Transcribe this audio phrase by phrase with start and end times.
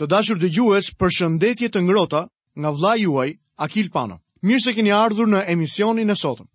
[0.00, 2.22] Të dashur dhe gjues për shëndetje të ngrota
[2.56, 3.28] nga vla juaj
[3.64, 4.16] Akil Pano.
[4.48, 6.46] Mirë se keni ardhur në emisionin e sotëm.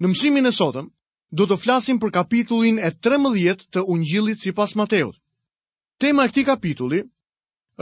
[0.00, 0.86] Në mësimin e sotëm,
[1.28, 5.12] do të flasim për kapitullin e 13 të ungjilit si pas Mateot.
[6.00, 7.02] Tema e këti kapitulli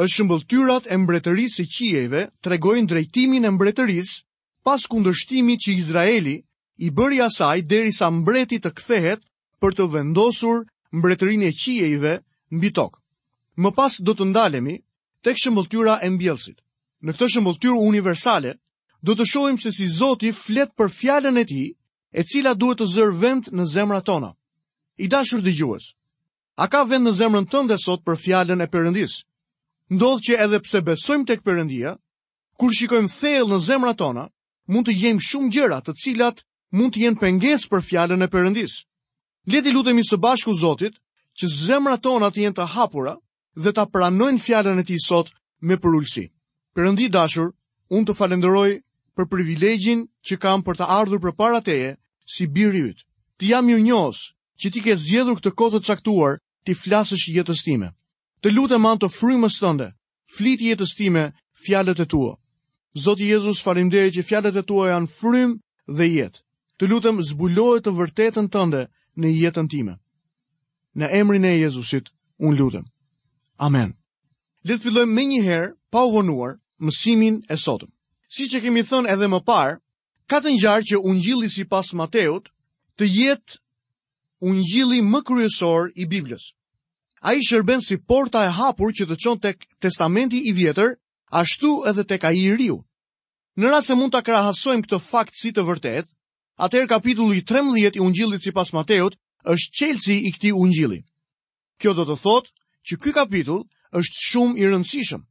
[0.02, 4.18] është shëmbëlltyrat e mbretërisë e qijeve tregojnë drejtimin e mbretërisë
[4.66, 6.40] pas kundërshtimi që Izraeli
[6.78, 9.22] i bëri asaj deri sa mbreti të kthehet
[9.62, 12.18] për të vendosur mbretërin e qijeve
[12.50, 12.98] mbi tokë.
[13.62, 14.74] Më pas do të ndalemi
[15.24, 16.58] tek shëmbulltyra e mbjellësit.
[17.04, 18.54] Në këtë shëmbulltyrë universale
[19.04, 21.68] do të shohim se si Zoti flet për fjalën e Tij,
[22.18, 24.30] e cila duhet të zër vend në zemrat tona.
[24.96, 25.86] I dashur dëgjues,
[26.62, 29.24] a ka vend në zemrën tënde sot për fjalën e Perëndis?
[29.90, 31.96] Ndodh që edhe pse besojmë tek Perëndia,
[32.58, 34.28] kur shikojmë thellë në zemrat tona,
[34.70, 38.76] mund të gjejmë shumë gjëra të cilat mund të jenë pengesë për fjalën e Perëndis.
[39.50, 40.96] Le të lutemi së bashku Zotit
[41.38, 43.18] që zemrat tona të jenë të hapura
[43.56, 46.26] dhe ta pranojnë fjallën e ti sot me përullësi.
[46.76, 47.52] Përëndi dashur,
[47.94, 48.70] unë të falenderoj
[49.16, 51.92] për privilegjin që kam për të ardhur për para teje
[52.34, 53.04] si birë jytë.
[53.38, 54.18] Ti jam ju njës
[54.60, 57.92] që ti ke zjedhur këtë kotët caktuar ti flasësh jetës time.
[58.42, 59.88] Të lutë e të frymës tënde,
[60.36, 61.30] flit jetës time
[61.64, 62.34] fjallët e tua.
[62.94, 66.38] Zotë Jezus, farimderi që fjallët e tua janë frym dhe jetë.
[66.78, 68.86] Të lutëm zbulohet të vërtetën tënde
[69.18, 69.94] në jetën time.
[70.98, 72.84] Në emrin e Jezusit, unë lutëm.
[73.60, 73.94] Amen.
[74.64, 77.90] Le të fillojmë me njëherë pa u vonuar mësimin e sotëm.
[78.34, 79.76] Siç e kemi thënë edhe më parë,
[80.30, 82.48] ka të ngjarë që Ungjilli sipas Mateut
[82.98, 83.60] të jetë
[84.50, 86.48] Ungjilli më kryesor i Biblës.
[87.22, 90.96] Ai shërben si porta e hapur që të çon tek Testamenti i Vjetër,
[91.30, 92.80] ashtu edhe tek ai i Riu.
[93.56, 96.10] Në rast se mund ta krahasojmë këtë fakt si të vërtetë,
[96.66, 99.14] atëherë kapitulli 13 i Ungjillit sipas Mateut
[99.54, 101.00] është çelësi i këtij Ungjilli.
[101.78, 102.52] Kjo do të thotë
[102.88, 103.62] që ky kapitull
[103.98, 105.22] është shumë i rëndësishëm.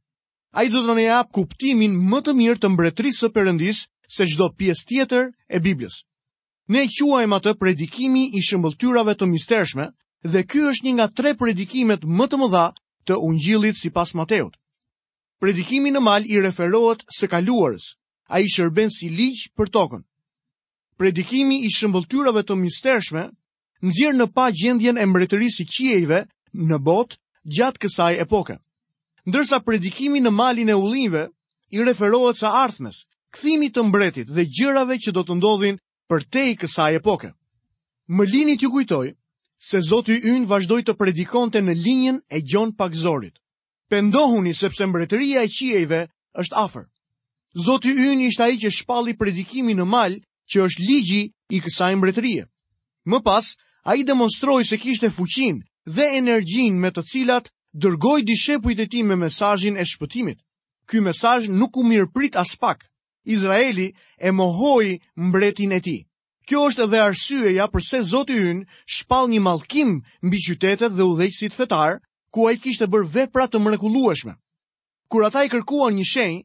[0.58, 3.82] Ai do të na jap kuptimin më të mirë të mbretërisë së Perëndis
[4.16, 5.96] se çdo pjesë tjetër e Biblës.
[6.70, 9.86] Ne e quajmë atë predikimi i shëmbëltyrave të mistershme
[10.32, 12.66] dhe ky është një nga tre predikimet më të mëdha
[13.06, 14.54] të Ungjillit sipas Mateut.
[15.42, 17.90] Predikimi në mal i referohet së kaluarës.
[18.34, 20.02] Ai shërben si ligj për tokën.
[20.98, 23.26] Predikimi i shëmbëltyrave të mistershme
[23.84, 26.20] nxjerr në pa gjendjen e mbretërisë së qiejve
[26.70, 27.18] në botë
[27.52, 28.56] gjatë kësaj epoke.
[29.28, 31.26] Ndërsa predikimi në malin e ullinve
[31.74, 35.78] i referohet sa arthmes, këthimit të mbretit dhe gjërave që do të ndodhin
[36.08, 37.32] për te i kësaj epoke.
[38.08, 39.14] Më linit ju kujtoj
[39.64, 43.38] se Zotë i ynë vazhdoj të predikonte në linjen e gjon pakzorit.
[43.88, 46.00] Pendohuni sepse mbretëria e qiejve
[46.40, 46.84] është afer.
[47.64, 50.18] Zotë i ynë ishtë aji që shpalli predikimi në mal
[50.52, 51.22] që është ligji
[51.54, 52.44] i kësaj mbretërie.
[53.08, 53.46] Më pas,
[53.88, 59.02] a i demonstroj se kishte fuqin dhe energjin me të cilat dërgoj dishepujt e ti
[59.04, 60.38] me mesajin e shpëtimit.
[60.88, 62.84] Ky mesaj nuk u mirë prit as pak.
[63.24, 65.98] Izraeli e mohoi mbretin e ti.
[66.48, 72.00] Kjo është edhe arsyeja përse Zoti ynë shpal një malkim mbi qytetet dhe udhejqësit fetar,
[72.32, 74.34] ku a i kishtë bërë vepra të mrekulueshme.
[75.08, 76.44] Kur ata i kërkuan një shenjë,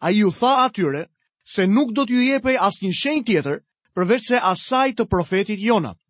[0.00, 1.02] a ju tha atyre
[1.44, 3.60] se nuk do t'ju jepej as një shenjë tjetër
[3.94, 6.00] përveç se asaj të profetit Jonat.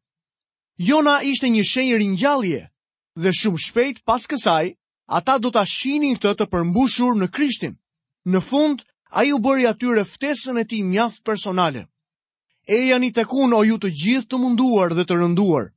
[0.76, 2.59] Jona ishte një shenjë ringjallje
[3.22, 4.76] dhe shumë shpejt pas kësaj,
[5.09, 7.78] ata do ta shihnin këtë të përmbushur në Krishtin.
[8.28, 8.82] Në fund,
[9.16, 11.86] ai u bëri atyre ftesën e tij mjaft personale.
[12.69, 15.72] E janë i tekun o ju të gjithë të munduar dhe të rënduar,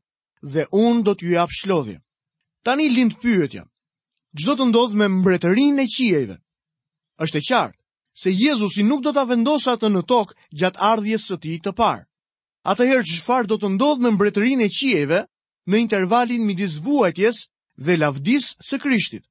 [0.52, 1.98] dhe unë do t'ju japë shlodhje.
[2.68, 3.64] Tani lindë pyetja,
[4.36, 6.36] gjdo të ndodhë me mbretërin e qiejve.
[7.24, 7.80] është e qartë,
[8.22, 12.04] se Jezusi nuk do t'a vendosat të në tokë gjatë ardhjes së ti të parë
[12.68, 15.20] atëherë çfarë do të ndodhë në mbretërinë e qiejve
[15.72, 17.38] në intervalin midis vuajtjes
[17.86, 19.24] dhe lavdis së Krishtit.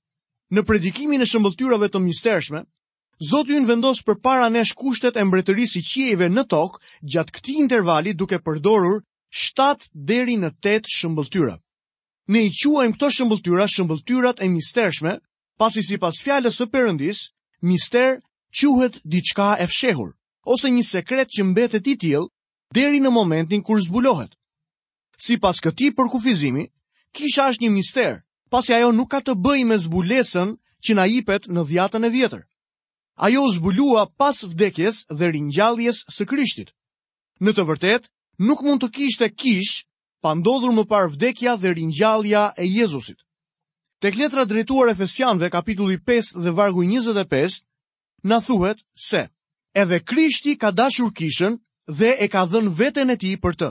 [0.55, 2.63] Në predikimin e shëmbëlltyrave të mistershme,
[3.29, 6.81] Zoti ynë vendos përpara nesh kushtet e mbretërisë i qiejve në tokë
[7.15, 9.01] gjatë këtij intervali duke përdorur
[9.43, 11.57] 7 deri në 8 shëmbëlltyra.
[12.33, 15.17] Ne i quajmë këto shëmbëlltyra shëmbëlltyrat e mistershme,
[15.59, 17.25] pasi sipas fjalës së Perëndis,
[17.61, 18.21] mister
[18.57, 20.15] quhet diçka e fshehur
[20.55, 22.25] ose një sekret që mbetet i tillë
[22.75, 24.35] deri në momentin kur zbulohet.
[25.19, 26.69] Si pas këti përkufizimi,
[27.17, 28.21] kisha është një mister,
[28.51, 30.55] pasi ajo nuk ka të bëj me zbulesën
[30.85, 32.43] që na ipet në vjatën e vjetër.
[33.19, 36.71] Ajo zbulua pas vdekjes dhe rinjalljes së krishtit.
[37.43, 39.83] Në të vërtet, nuk mund të kishte kish,
[40.23, 43.19] pa ndodhur më par vdekja dhe rinjallja e Jezusit.
[44.01, 47.65] Tek letra drejtuar Efesianve, kapitulli 5 dhe vargu 25,
[48.23, 49.27] na thuhet se,
[49.75, 51.59] edhe krishti ka dashur kishën
[51.89, 53.69] dhe e ka dhënë veten e tij për të.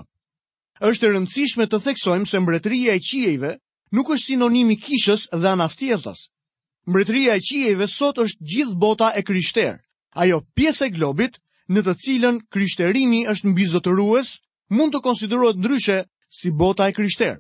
[0.90, 3.52] Është e rëndësishme të theksojmë se mbretëria e qiejve
[3.94, 6.30] nuk është sinonimi i kishës dhe anastjellës.
[6.90, 9.78] Mbretëria e qiejve sot është gjithë bota e krishterë.
[10.18, 11.38] Ajo pjesë e globit
[11.70, 14.34] në të cilën krishterimi është mbizotërues
[14.74, 16.00] mund të konsiderohet ndryshe
[16.40, 17.38] si bota e krishterë.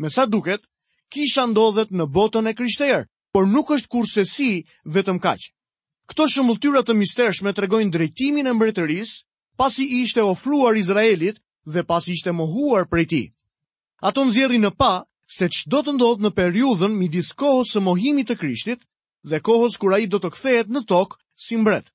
[0.00, 0.64] Me sa duket,
[1.12, 5.52] kisha ndodhet në botën e krishterë, por nuk është kurse si vetëm kaqë.
[6.08, 9.24] Këto shumëllëtyra të mistershme të regojnë drejtimin e mbretërisë
[9.58, 11.36] pasi ishte ofruar Izraelit
[11.74, 13.22] dhe pasi ishte mohuar prej ti.
[14.08, 14.92] Ato nëzjeri në pa
[15.36, 18.80] se që do të ndodhë në periudhën midis kohës së mohimit të krishtit
[19.30, 21.86] dhe kohës kura i do të kthehet në tokë si mbret.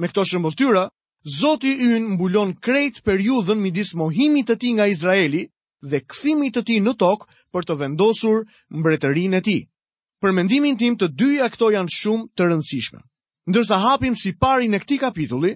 [0.00, 0.84] Me këto shëmbëllëtyra,
[1.24, 5.44] Zoti yn mbulon krejt periudhën midis mohimit të ti nga Izraeli
[5.80, 8.42] dhe këthimit të ti në tokë për të vendosur
[8.76, 9.58] mbretërin e ti.
[10.20, 13.00] Për mendimin tim të dyja këto janë shumë të rëndësishme.
[13.48, 15.54] Ndërsa hapim si pari në këti kapitulli,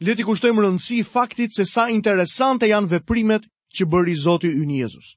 [0.00, 3.44] le ti kushtojmë rëndësi faktit se sa interesante janë veprimet
[3.76, 5.16] që bëri Zoti i Jezus.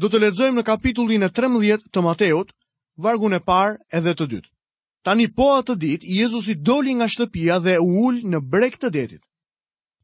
[0.00, 2.48] Do të lexojmë në kapitullin e 13 të Mateut,
[2.96, 4.48] vargun e parë edhe të dytë.
[5.04, 9.22] Tani po atë ditë Jezusi doli nga shtëpia dhe u ul në breg të detit.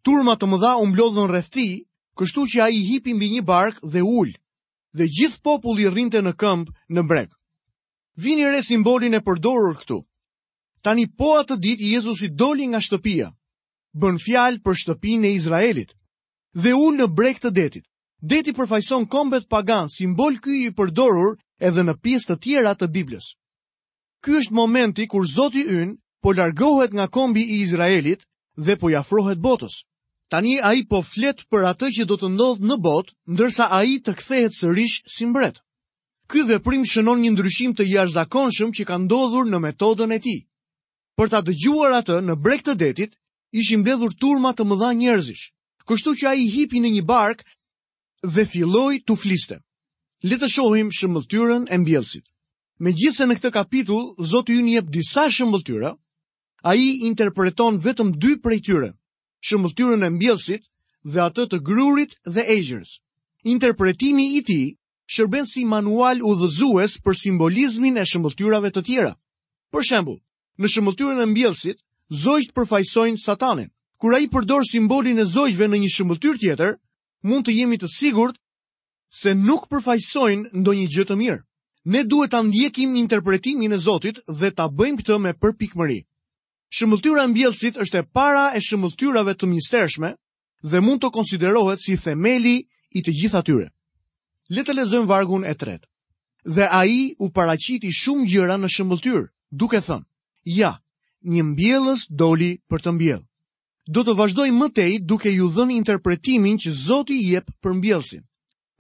[0.05, 1.81] Turma të mëdha u mblodhën rreth tij,
[2.19, 4.33] kështu që ai i hipi mbi një bark dhe u ul.
[4.97, 7.31] Dhe gjithë populli rrinte në këmb në breg.
[8.21, 10.03] Vini re simbolin e përdorur këtu.
[10.83, 13.31] Tani po atë ditë Jezusi doli nga shtëpia
[13.99, 15.91] bën fjal për shtëpinë e Izraelit.
[16.63, 17.85] Dhe unë në breg të detit.
[18.33, 23.35] Deti përfaqëson kombet pagan, simbol ky i përdorur edhe në pjesë të tjera të Biblës.
[24.25, 25.93] Ky është momenti kur Zoti Yn
[26.23, 28.25] po largohet nga kombi i Izraelit
[28.59, 29.85] dhe po i afrohet botës.
[30.29, 34.13] Tani ai po flet për atë që do të ndodhë në botë, ndërsa ai të
[34.19, 35.63] kthehet sërish si mbret.
[36.29, 40.41] Ky veprim shënon një ndryshim të jashtëzakonshëm që ka ndodhur në metodën e tij.
[41.17, 43.15] Për ta dëgjuar atë në breg të detit,
[43.57, 45.47] ishin mbledhur turma të mëdha njerëzish.
[45.89, 47.45] Kështu që ai hipi në një bark
[48.35, 49.57] dhe filloi të fliste.
[50.29, 52.25] Le të shohim shëmbulltyrën e mbjellësit.
[52.85, 55.95] Megjithëse në këtë kapitull Zoti ju jep disa shëmbulltyra,
[56.71, 58.91] ai interpreton vetëm dy prej tyre,
[59.47, 60.63] shëmbulltyrën e mbjellësit
[61.13, 62.93] dhe atë të grurit dhe egjërs.
[63.55, 64.67] Interpretimi i tij
[65.13, 69.13] shërben si manual udhëzues për simbolizmin e shëmbulltyrave të tjera.
[69.73, 70.21] Për shembull,
[70.61, 71.79] në shëmbulltyrën e mbjellësit
[72.09, 73.69] zojt përfajsojnë satanin.
[74.01, 76.75] Kura i përdor simbolin e zojtve në një shëmbëtyr tjetër,
[77.29, 78.39] mund të jemi të sigurt
[79.11, 81.39] se nuk përfajsojnë ndo një gjëtë mirë.
[81.93, 85.99] Ne duhet të ndjekim një interpretimin e zotit dhe të bëjmë këtë me përpikmëri.
[86.77, 87.51] Shëmbëtyra në
[87.83, 90.15] është e para e shëmbëtyrave të mistershme
[90.63, 92.57] dhe mund të konsiderohet si themeli
[92.97, 93.69] i të gjitha tyre.
[94.49, 95.87] Letë lezojmë vargun e tretë.
[96.45, 100.07] Dhe a i u paraciti shumë gjëra në shëmbëtyr, duke thënë,
[100.57, 100.73] ja,
[101.29, 103.27] një mbjellës doli për të mbjellë.
[103.97, 108.25] Do të vazhdoj më tej duke ju dhënë interpretimin që Zoti i jep për mbjellsin.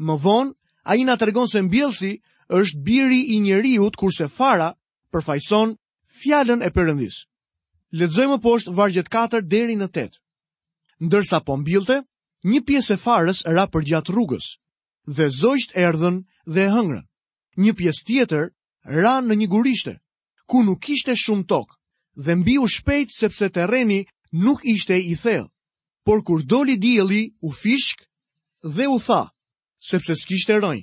[0.01, 0.53] Më vonë
[0.89, 2.19] ai na tregon se mbjellsi
[2.61, 4.73] është biri i njeriu kurse fara
[5.13, 5.75] përfaqëson
[6.21, 7.23] fjalën e Perëndis.
[7.93, 10.21] Lexojmë poshtë vargjet 4 deri në 8.
[11.09, 12.03] Ndërsa po mbjellte,
[12.45, 14.59] një pjesë e farës ra për rrugës
[15.09, 17.05] dhe zogjt erdhën dhe e hëngrën.
[17.57, 18.45] Një pjesë tjetër
[19.01, 19.95] ra në një gurishte
[20.47, 21.78] ku nuk kishte shumë tokë
[22.25, 24.01] dhe mbi u shpejt sepse terreni
[24.45, 25.49] nuk ishte i thellë.
[26.05, 27.99] Por kur doli dielli u fishk
[28.77, 29.23] dhe u tha,
[29.91, 30.83] sepse s'kishte rënj.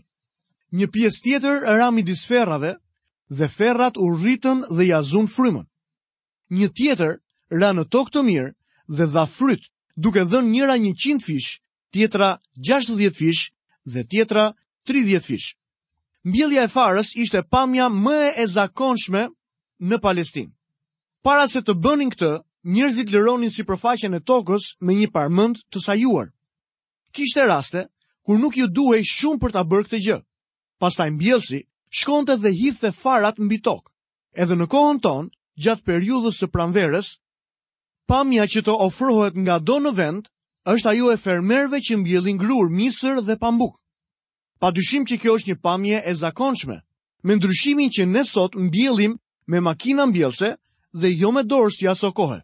[0.78, 2.72] Një pjesë tjetër ra midis ferrave
[3.38, 5.66] dhe ferrat u rritën dhe ja zun frymën.
[6.60, 7.12] Një tjetër
[7.60, 8.52] ra në tokë të mirë
[8.98, 9.64] dhe dha fryt,
[10.04, 11.52] duke dhënë njëra 100 fish,
[11.94, 12.30] tjetra
[12.70, 13.44] 60 fish
[13.94, 14.46] dhe tjetra
[14.88, 15.48] 30 fish.
[16.30, 19.24] Mbjellja e farës ishte pamja më e zakonshme
[19.90, 20.52] në Palestinë.
[21.26, 22.30] Para se të bënin këtë,
[22.76, 26.28] njerëzit lëronin sipërfaqen e tokës me një parmend të sajuar.
[27.18, 27.82] Kishte raste
[28.22, 30.18] kur nuk ju duhej shumë për ta bërë këtë gjë.
[30.78, 31.60] Pastaj mbjellsi
[31.98, 33.90] shkonte dhe hidhte farat mbi tokë.
[34.38, 35.32] Edhe në kohën tonë,
[35.64, 37.08] gjatë periudhës së pranverës,
[38.06, 40.28] pamja që të ofrohet nga do në vend,
[40.76, 43.80] është ajo e fermerëve që mbjellin grur, misër dhe pambuk.
[44.62, 46.78] Pa dyshim që kjo është një pamje e zakonçme,
[47.26, 49.18] me ndryshimin që ne sot mbjellim
[49.50, 50.52] me makina mbjellse,
[51.00, 52.40] dhe jo me dorës që aso kohë.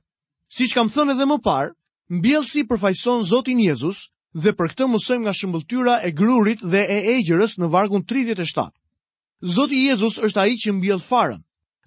[0.52, 1.72] Si që kam thënë edhe më parë,
[2.16, 6.98] mbjellë si përfajson Zotin Jezus dhe për këtë mësojmë nga shëmbëltyra e grurit dhe e
[7.16, 8.68] ejgjërës në vargun 37.
[9.56, 11.42] Zotin Jezus është aji që mbjellë farën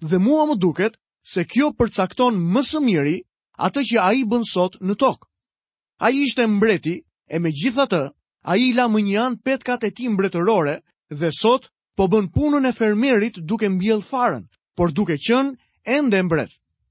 [0.09, 0.97] dhe mua më duket
[1.33, 3.17] se kjo përcakton më së miri
[3.65, 5.25] atë që aji bënë sot në tokë.
[6.03, 6.95] Aji ishte mbreti
[7.31, 8.01] e me gjitha të
[8.53, 10.79] aji la më një anë petkat e ti mbretërore
[11.21, 14.43] dhe sot po bënë punën e fermerit duke mbjellë farën,
[14.75, 15.53] por duke qënë
[15.85, 16.49] ende mbret.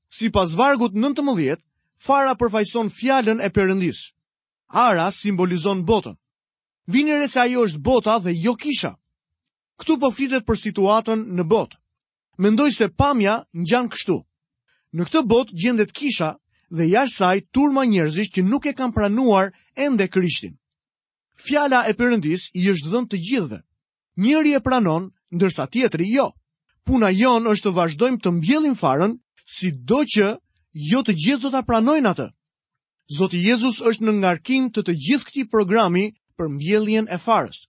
[0.09, 1.59] Si pas vargut 19,
[2.07, 3.99] fara përfajson fjallën e përëndis.
[4.71, 6.15] Ara simbolizon botën.
[6.87, 8.93] Vinëre se ajo është bota dhe jo kisha.
[9.79, 11.77] Këtu po flitet për situatën në botë.
[12.39, 14.17] Mendoj se pamja në gjanë kështu.
[14.95, 16.31] Në këtë botë gjendet kisha
[16.71, 20.55] dhe jashtë saj turma njerëzish që nuk e kam pranuar ende krishtin.
[21.35, 23.61] Fjala e përëndis i është dhënë të gjithë dhe.
[24.23, 26.31] Njëri e pranon, ndërsa tjetri jo
[26.85, 29.15] puna jon është të vazhdojmë të mbjellim farën,
[29.57, 30.35] si do që
[30.91, 32.27] jo të gjithë do të pranojnë atë.
[33.19, 37.65] Zoti Jezus është në ngarkim të të gjithë këti programi për mbjelljen e farës.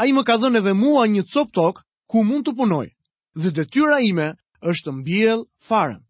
[0.00, 2.88] A i më ka dhënë edhe mua një cop tok ku mund të punoj,
[3.36, 4.30] dhe detyra ime
[4.70, 6.00] është të mbjell farën.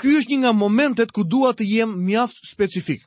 [0.00, 3.06] Ky është një nga momentet ku dua të jem mjaft specifik.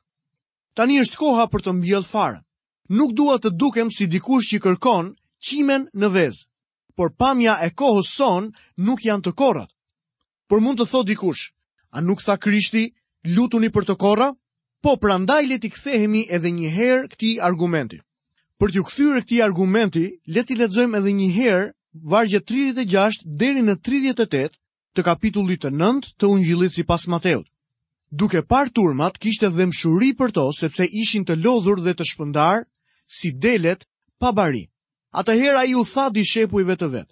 [0.76, 2.42] Tani është koha për të mbjell farën.
[2.90, 5.14] Nuk dua të dukem si dikush që kërkon
[5.46, 6.49] qimen në vezë
[7.00, 8.50] por pamja e kohës son
[8.88, 9.72] nuk janë të korrat.
[10.52, 11.42] Por mund të thot dikush,
[11.96, 12.82] a nuk tha Krishti,
[13.36, 14.28] lutuni për të korra?
[14.84, 18.02] Po, prandaj le t'i kthehemi edhe një herë këtij argumenti.
[18.60, 20.04] Për t'ju kthyer këtij argumenti,
[20.36, 21.64] le t'i lexojmë edhe një herë
[22.12, 24.58] vargje 36 deri në 38
[24.96, 27.48] të kapitullit të 9 të Ungjillit sipas Mateut.
[28.12, 32.68] Duke par turmat, kishte mshuri për to sepse ishin të lodhur dhe të shpëndar
[33.08, 33.88] si delet
[34.20, 34.66] pa bari.
[35.18, 37.08] Atëherë ai u tha dishepujve të vet: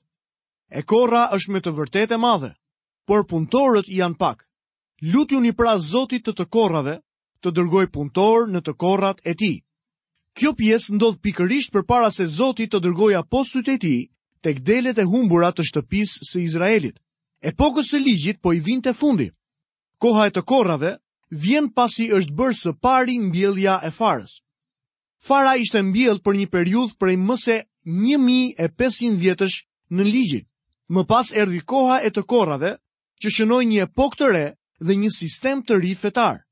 [0.77, 2.51] "E korra është me të vërtetë e madhe,
[3.09, 4.43] por punëtorët janë pak.
[5.13, 6.97] Lutjuni pra Zotit të të korrave
[7.41, 9.55] të dërgoj punëtor në të korrat e tij."
[10.37, 14.09] Kjo pjesë ndodh pikërisht përpara se Zoti të dërgoj apostujt e tij
[14.45, 16.95] tek delet e humbura të shtëpisë së Izraelit.
[17.41, 19.31] Epokës së ligjit po i vinte fundi.
[19.97, 20.91] Koha e të korrave
[21.33, 24.37] vjen pasi është bërë së pari mbjellja e farës.
[25.27, 27.57] Fara ishte mbjell për një periudhë prej mëse
[27.87, 29.55] 1500 vjetësh
[29.95, 30.45] në ligjin.
[30.91, 32.73] Më pas erdi koha e të korave
[33.23, 34.45] që shënoj një epok të re
[34.83, 36.43] dhe një sistem të ri fetar.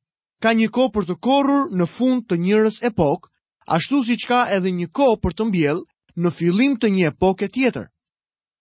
[0.42, 3.30] Ka një ko për të korur në fund të njërës epok,
[3.68, 5.82] ashtu si qka edhe një ko për të mbjell
[6.16, 7.88] në filim të një epok e tjetër.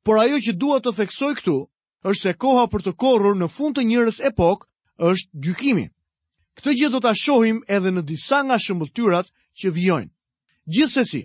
[0.04, 1.56] Por ajo që dua të theksoj këtu,
[2.04, 4.66] është se koha për të korur në fund të njërës epok
[4.98, 5.86] është gjykimi.
[6.54, 10.12] Këtë gjithë do të ashohim edhe në disa nga shëmbëtyrat që vjojnë.
[10.70, 11.22] Gjithsesi,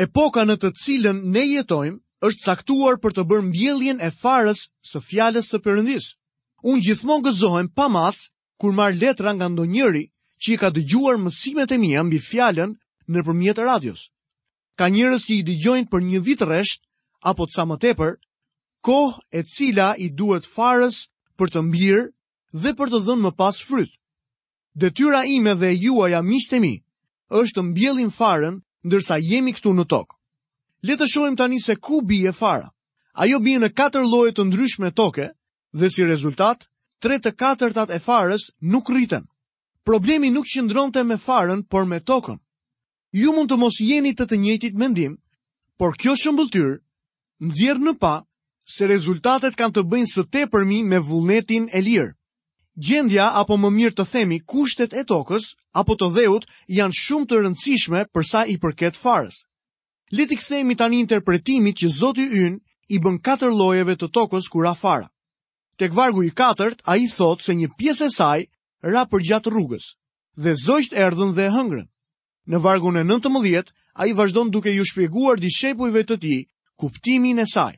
[0.00, 5.02] Epoka në të cilën ne jetojmë është caktuar për të bërë mbjelljen e farës së
[5.08, 6.06] fjalës së Perëndis.
[6.72, 8.22] Unë gjithmonë gëzohem pa mas
[8.62, 10.04] kur marr letra nga ndonjëri
[10.42, 12.72] që i ka dëgjuar mësimet e mia mbi fjalën
[13.16, 14.06] nëpërmjet radios.
[14.78, 16.86] Ka njerëz që i dëgjojnë për një vit rresht
[17.32, 18.16] apo sa më tepër,
[18.88, 21.02] kohë e cila i duhet farës
[21.38, 22.04] për të mbirë
[22.64, 23.92] dhe për të dhënë më pas fryt.
[24.86, 26.72] Detyra ime dhe juaja miqtë mi
[27.42, 30.16] është të mbjellim farën ndërsa jemi këtu në tokë.
[30.88, 32.68] Le të shohim tani se ku bie fara.
[33.14, 35.28] Ajo bie në katër lloje të ndryshme toke
[35.76, 36.66] dhe si rezultat,
[37.02, 39.28] tre të katërtat e farës nuk rriten.
[39.84, 42.38] Problemi nuk qëndronte me farën, por me tokën.
[43.12, 45.16] Ju mund të mos jeni të të njëjtit mendim,
[45.78, 46.80] por kjo shëmbulltyr
[47.44, 48.24] nxjerr në pa
[48.68, 52.12] se rezultatet kanë të bëjnë së tepërmi me vullnetin e lirë.
[52.78, 56.44] Gjendja apo më mirë të themi kushtet e tokës apo të dheut
[56.76, 59.38] janë shumë të rëndësishme për sa i përket farës.
[60.12, 62.58] Le të kthehemi tani interpretimit që Zoti Yn
[62.92, 65.08] i bën katër llojeve të tokës kur fara.
[65.80, 68.40] Tek vargu i katërt ai thot se një pjesë e saj
[68.92, 69.96] ra përgjat rrugës
[70.36, 71.88] dhe zogjt erdhën dhe e hëngrën.
[72.50, 76.40] Në vargun e 19 ai vazhdon duke ju shpjeguar di të tij
[76.78, 77.74] kuptimin e saj.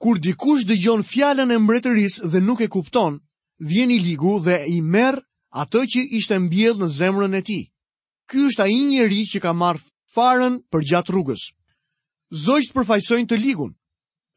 [0.00, 3.20] Kur dikush dëgjon fjalën e mbretërisë dhe nuk e kupton,
[3.58, 5.18] vjen i ligu dhe i merr
[5.54, 7.58] atë që ishte mbjell në zemrën e ti.
[8.30, 9.82] Ky është a i njeri që ka marë
[10.14, 11.42] farën për gjatë rrugës.
[12.44, 13.74] Zojtë përfajsojnë të ligun.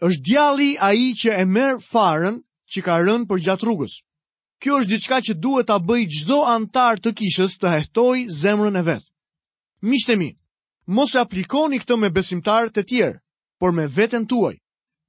[0.02, 2.36] është djali a i që e merë farën
[2.72, 3.94] që ka rënë për gjatë rrugës.
[4.64, 8.84] Kjo është diçka që duhet ta bëj çdo antar të kishës të hetoj zemrën e
[8.88, 9.04] vet.
[9.82, 10.30] Miqtemi,
[10.88, 13.20] mos e aplikoni këtë me besimtarët e tjerë,
[13.60, 14.56] por me veten tuaj.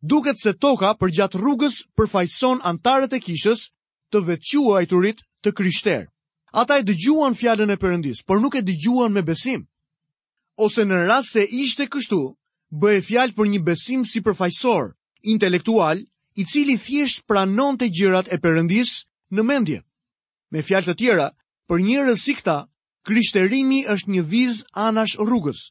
[0.02, 3.70] Duket se toka gjatë rrugës përfaqëson antarët e kishës
[4.10, 6.00] të veçuajturit të kryshter.
[6.62, 9.62] Ata e dëgjuan fjallën e përëndis, por nuk e dëgjuan me besim.
[10.64, 12.20] Ose në rrasë se ishte kështu,
[12.80, 14.90] bëhe fjallë për një besim si përfajsor,
[15.32, 16.02] intelektual,
[16.36, 18.90] i cili thjesht pranon të gjërat e përëndis
[19.34, 19.80] në mendje.
[20.52, 21.28] Me fjallë të tjera,
[21.68, 22.58] për njërës si këta,
[23.06, 25.70] kryshterimi është një viz anash rrugës.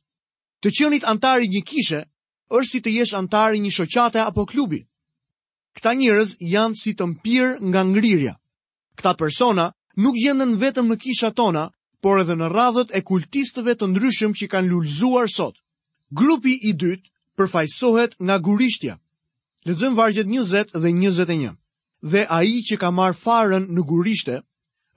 [0.64, 2.02] Të qënit antari një kishe,
[2.56, 4.82] është si të jesh antari një shoqate apo klubi.
[5.76, 8.34] Këta njërës janë si të mpirë nga ngrirja.
[9.00, 9.64] Këta persona
[10.04, 11.62] nuk gjenden vetëm në kisha tona,
[12.04, 15.56] por edhe në radhët e kultistëve të ndryshëm që kanë lullzuar sot.
[16.20, 17.08] Grupi i dytë
[17.40, 18.98] përfajsohet nga gurishtja.
[19.70, 21.56] Lëzëm vargjet 20 dhe 21.
[22.12, 24.36] Dhe a i që ka marë farën në gurishte,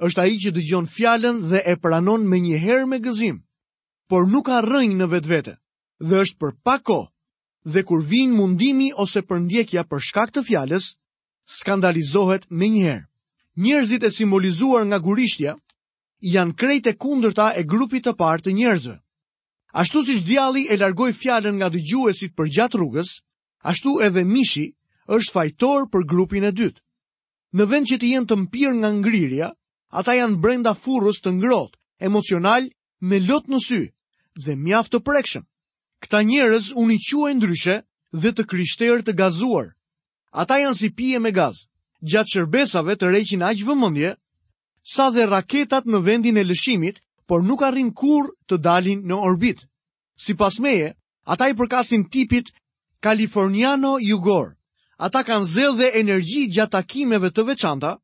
[0.06, 3.38] është a i që dëgjon fjallën dhe e pranon me një herë me gëzim,
[4.10, 5.54] por nuk ka rënjë në vetë vete,
[6.08, 7.00] dhe është për pako,
[7.72, 10.90] dhe kur vinë mundimi ose përndjekja për shkak të fjallës,
[11.60, 13.06] skandalizohet me një herë
[13.60, 15.52] njerëzit e simbolizuar nga gurishtja,
[16.34, 18.96] janë krejt e kundërta e grupit të parë të njerëzve.
[19.80, 23.10] Ashtu si djalli e largoj fjallën nga dëgjuesit për gjatë rrugës,
[23.64, 24.66] ashtu edhe mishi
[25.16, 26.80] është fajtor për grupin e dytë.
[27.56, 29.48] Në vend që të jenë të mpirë nga ngrirja,
[30.00, 31.76] ata janë brenda furrës të ngrohtë,
[32.08, 32.68] emocional,
[33.08, 33.82] me lot në sy
[34.44, 35.44] dhe mjaft të prekshëm.
[36.02, 37.76] Këta njerëz unë i quajnë ndryshe
[38.22, 39.68] dhe të krishterë të gazuar.
[40.32, 41.68] Ata janë si pije me gazë
[42.10, 44.12] gjatë shërbesave të reqin aqë vëmëndje,
[44.92, 46.98] sa dhe raketat në vendin e lëshimit,
[47.30, 49.62] por nuk arrin kur të dalin në orbit.
[50.18, 50.88] Si pas meje,
[51.24, 52.50] ata i përkasin tipit
[53.02, 54.50] Kaliforniano-Jugor.
[54.98, 57.94] Ata kanë zel dhe energji gjatë takimeve të veçanta,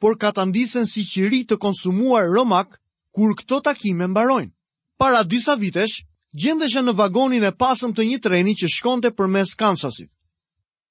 [0.00, 2.78] por ka të ndisen si qiri të konsumuar romak
[3.14, 4.52] kur këto takime mbarojnë.
[4.98, 9.54] Para disa vitesh, gjendeshe në vagonin e pasëm të një treni që shkonte për mes
[9.54, 10.10] Kansasit.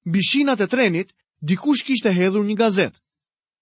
[0.07, 1.11] Bishinat e trenit
[1.43, 2.93] dikush kishte hedhur një gazet.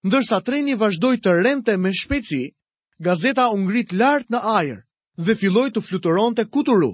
[0.06, 2.54] Ndërsa treni vazhdoj të rente me shpeci,
[3.02, 4.80] gazeta ungrit lartë në ajer
[5.26, 6.92] dhe filloj të fluturon të kuturu.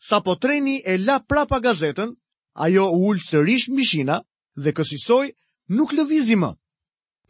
[0.00, 2.10] Sa po treni e la prapa gazetën,
[2.54, 4.20] ajo u ullë sërish mishina
[4.56, 5.26] dhe kësisoj
[5.76, 6.54] nuk lëvizima.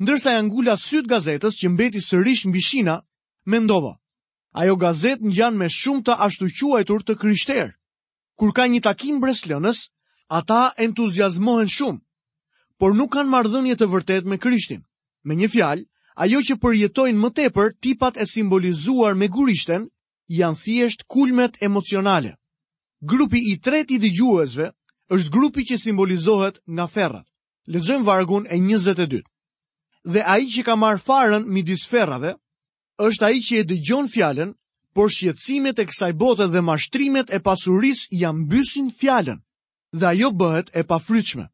[0.01, 3.01] Ndërsa janë gulla sytë gazetës që mbeti sërish mishina,
[3.47, 3.97] me ndova.
[4.53, 7.73] Ajo gazetë në janë me shumë të ashtuquajtur të kryshterë.
[8.39, 9.89] Kur ka një takim breslënës,
[10.29, 12.01] ata entuziasmohen shumë
[12.81, 14.79] por nuk kanë marrëdhënie të vërtet me Krishtin.
[15.29, 15.83] Me një fjalë,
[16.25, 19.85] ajo që përjetojnë më tepër tipat e simbolizuar me gurishten
[20.39, 22.33] janë thjesht kulmet emocionale.
[23.11, 24.71] Grupi i tret i dëgjuesve
[25.13, 27.27] është grupi që simbolizohet nga ferrat.
[27.75, 29.21] Lexojmë vargun e 22.
[30.15, 32.33] Dhe ai që ka marr farën midis ferrave
[33.09, 34.51] është ai që e dëgjon fjalën,
[34.97, 39.39] por shqetësimet e kësaj bote dhe mashtrimet e pasurisë janë mbysin fjalën
[40.01, 41.47] dhe ajo bëhet e pafryqme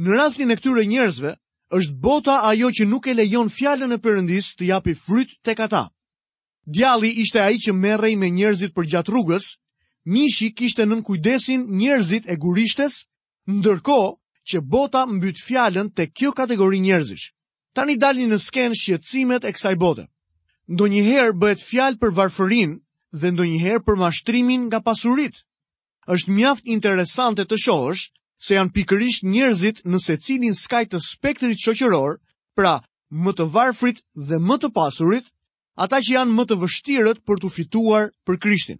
[0.00, 1.32] në rastin e këtyre njerëzve,
[1.76, 5.82] është bota ajo që nuk e lejon fjallën e përëndis të japi fryt të kata.
[6.72, 9.44] Djali ishte aji që merej me njerëzit për gjatë rrugës,
[10.06, 13.00] mishi kishte nën kujdesin njerëzit e gurishtes,
[13.58, 13.98] ndërko
[14.48, 17.26] që bota mbyt fjallën të kjo kategori njerëzish.
[17.74, 20.04] Tani dalin në skenë shqetsimet e kësaj bote.
[20.72, 22.72] Ndo njëherë bëhet fjallë për varfërin
[23.20, 25.34] dhe ndo njëherë për mashtrimin nga pasurit.
[26.14, 28.04] është mjaft interesante të shohësh
[28.42, 32.16] se janë pikërisht njerëzit në se cilin të spektrit qoqëror,
[32.58, 32.72] pra
[33.24, 35.26] më të varfrit dhe më të pasurit,
[35.84, 38.78] ata që janë më të vështirët për të fituar për krishtin.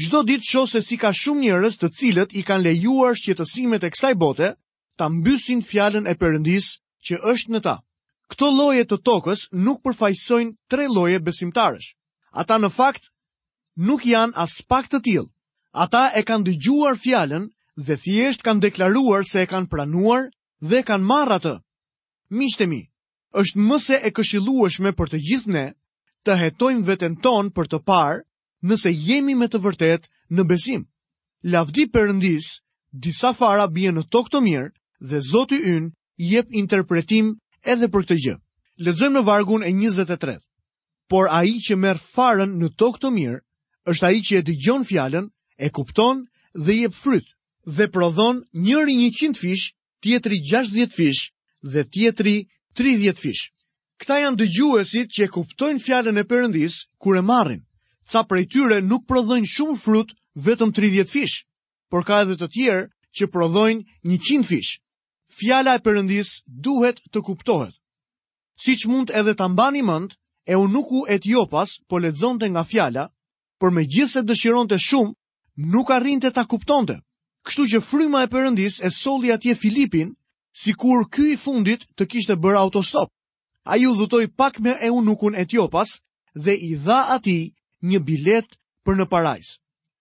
[0.00, 3.90] Gjdo ditë qo se si ka shumë njerëz të cilët i kanë lejuar shqetësimet e
[3.94, 4.50] kësaj bote,
[4.98, 6.66] ta mbysin fjallën e përëndis
[7.06, 7.76] që është në ta.
[8.30, 11.88] Këto loje të tokës nuk përfajsojnë tre loje besimtarësh.
[12.42, 13.06] Ata në fakt
[13.86, 15.28] nuk janë as pak të tilë.
[15.84, 17.48] Ata e kanë dëgjuar fjallën
[17.86, 20.26] dhe thjesht kanë deklaruar se e kanë pranuar
[20.60, 21.54] dhe kanë marrë atë.
[22.68, 22.88] mi,
[23.40, 25.66] është më se e këshillueshme për të gjithë ne
[26.24, 28.20] të hetojmë veten ton për të parë
[28.68, 30.82] nëse jemi me të vërtet në besim.
[31.42, 32.60] Lavdi Perëndis,
[32.92, 34.70] disa fara bien në tokë të mirë
[35.10, 38.36] dhe Zoti ynë jep interpretim edhe për këtë gjë.
[38.76, 40.36] Lexojmë në vargun e 23.
[41.08, 43.40] Por ai që merr farën në tokë të mirë
[43.90, 45.26] është ai që e dëgjon fjalën,
[45.64, 47.29] e kupton dhe jep fryt
[47.66, 51.30] dhe prodhon njëri një fish, tjetri 60 fish
[51.62, 53.52] dhe tjetri 30 fish.
[54.00, 57.60] Këta janë dëgjuesit që e kuptojnë fjallën e përëndis kur e marrin.
[58.10, 61.44] Ca prej tyre nuk prodhojnë shumë frut vetëm 30 fish,
[61.90, 62.84] por ka edhe të tjerë
[63.16, 64.80] që prodhojnë një fish.
[65.28, 67.74] Fjalla e përëndis duhet të kuptohet.
[68.56, 70.16] Si që mund edhe të mbani mënd,
[70.48, 73.04] e unuku e tjopas po ledzonte nga fjalla,
[73.60, 75.12] për me gjithse dëshironte shumë,
[75.72, 76.96] nuk arrinte ta kuptonte.
[77.48, 80.10] Kështu që fryma e përëndis e soli atje Filipin,
[80.62, 83.08] si kur ky i fundit të kishtë bërë autostop.
[83.70, 85.98] A ju dhutoj pak me e unukun Etiopas
[86.44, 87.38] dhe i dha ati
[87.90, 89.54] një bilet për në parajs.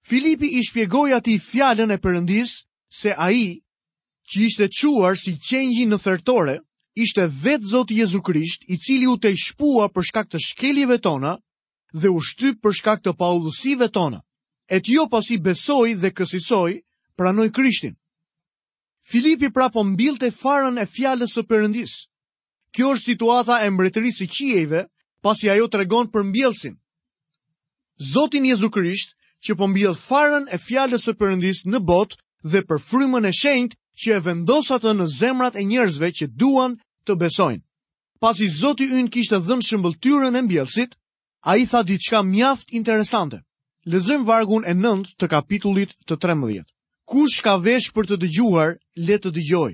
[0.09, 2.53] Filipi i shpjegoj ati fjallën e përëndis
[2.99, 3.47] se a i,
[4.29, 6.57] që ishte quar si qenjin në thërtore,
[7.05, 11.35] ishte vetë Zotë Jezu Krisht i cili u te shpua për shkak të shkeljive tona
[11.93, 14.19] dhe u shtyp për shkak të paullusive tona.
[14.79, 16.81] Etiopas i besoj dhe kësisoj,
[17.19, 17.95] pranoj Krishtin.
[19.11, 19.83] Filipi prapo
[20.19, 21.91] të farën e fjallës së përëndis.
[22.75, 24.81] Kjo është situata e mbretërisë i qijeve,
[25.25, 26.75] pasi ajo të regon për mbjelsin.
[28.13, 29.11] Zotin Jezu Krisht,
[29.43, 29.65] që po
[30.07, 32.15] farën e fjallës së përëndis në botë
[32.51, 37.13] dhe për frymën e shenjt që e vendosatë në zemrat e njerëzve që duan të
[37.21, 37.63] besojnë.
[38.23, 40.95] Pasi Zoti ynë kishtë dhënë shëmbëltyrën e mbjelsit,
[41.49, 43.41] a i tha diçka mjaft interesante.
[43.91, 46.63] Lezëm vargun e nënd të kapitullit të 13.
[47.09, 48.75] Kush ka vesh për të dëgjuar,
[49.09, 49.71] le të dëgjoj.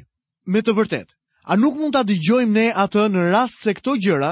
[0.55, 1.09] Me të vërtet,
[1.51, 4.29] a nuk mund të dëgjojmë ne atë në rast se këto gjëra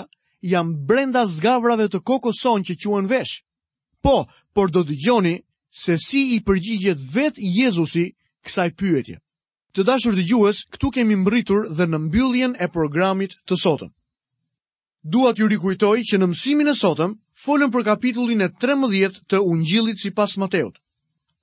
[0.53, 3.33] jam brenda zgavrave të kokoson që quen vesh?
[4.03, 4.23] Po,
[4.55, 5.33] por do dëgjoni
[5.83, 8.05] se si i përgjigjet vetë Jezusi
[8.47, 9.19] kësaj pyetje.
[9.75, 13.91] Të dashur dëgjues, këtu kemi mbritur dhe në mbylljen e programit të sotëm.
[15.11, 19.99] Dua t'ju rikujtoj që në mësimin e sotëm, folëm për kapitullin e 13 të Ungjillit
[20.05, 20.37] si pas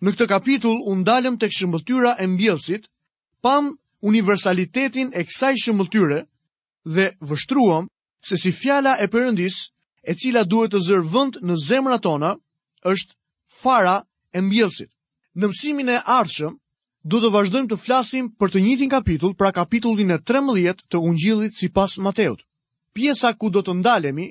[0.06, 2.86] Në këtë kapitull u ndalëm tek shëmbëtyra e mbjellësit,
[3.44, 3.66] pam
[4.10, 6.20] universalitetin e kësaj shëmbëtyre
[6.96, 7.88] dhe vështruam
[8.28, 9.58] se si fjala e Perëndis,
[10.08, 12.30] e cila duhet të zërë vënd në zemrat tona,
[12.94, 13.12] është
[13.62, 13.98] fara
[14.32, 14.88] e mbjellësit.
[15.36, 16.54] Në mësimin e ardhshëm
[17.12, 21.56] do të vazhdojmë të flasim për të njëtin kapitull, pra kapitullin e 13 të Ungjillit
[21.60, 22.40] sipas Mateut.
[22.96, 24.30] Pjesa ku do të ndalemi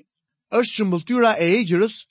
[0.62, 2.02] është shëmbëtyra e egjërs,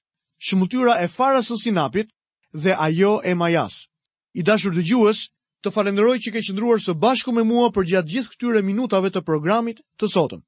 [0.46, 2.14] shëmbëtyra e farës së sinapit
[2.52, 3.88] dhe ajo e majas.
[4.34, 5.24] I dashur dhe gjuës,
[5.62, 9.22] të falenderoj që ke qëndruar së bashku me mua për gjatë gjithë këtyre minutave të
[9.26, 10.42] programit të sotëm.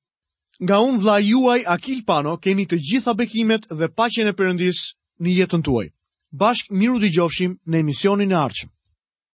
[0.60, 4.84] Nga unë vla juaj Akil Pano, keni të gjitha bekimet dhe pacjen e përëndis
[5.18, 5.88] në jetën tuaj.
[6.30, 8.70] Bashk miru dhe gjofshim në emisionin e arqëm.